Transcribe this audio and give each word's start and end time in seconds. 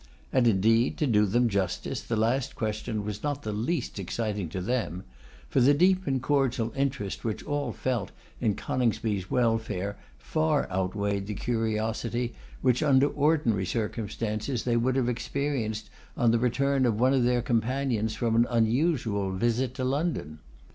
And, 0.33 0.47
indeed, 0.47 0.97
to 0.97 1.05
do 1.05 1.27
them 1.27 1.47
justice, 1.47 2.01
the 2.01 2.15
last 2.15 2.55
question 2.55 3.05
was 3.05 3.21
not 3.21 3.43
the 3.43 3.51
least 3.51 3.99
exciting 3.99 4.49
to 4.49 4.59
them; 4.59 5.03
for 5.47 5.59
the 5.61 5.75
deep 5.75 6.07
and 6.07 6.23
cordial 6.23 6.73
interest 6.75 7.23
which 7.23 7.43
all 7.43 7.71
felt 7.71 8.09
in 8.39 8.55
Coningsby's 8.55 9.29
welfare 9.29 9.97
far 10.17 10.67
outweighed 10.71 11.27
the 11.27 11.35
curiosity 11.35 12.33
which, 12.63 12.81
under 12.81 13.09
ordinary 13.09 13.67
circumstances, 13.67 14.63
they 14.63 14.75
would 14.75 14.95
have 14.95 15.07
experienced 15.07 15.91
on 16.17 16.31
the 16.31 16.39
return 16.39 16.87
of 16.87 16.99
one 16.99 17.13
of 17.13 17.23
their 17.23 17.43
companions 17.43 18.15
from 18.15 18.35
an 18.35 18.47
unusual 18.49 19.31
visit 19.31 19.75
to 19.75 19.83
London. 19.83 20.39